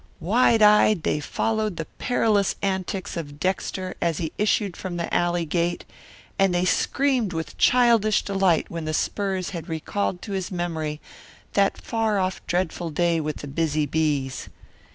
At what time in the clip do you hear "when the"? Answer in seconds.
8.71-8.95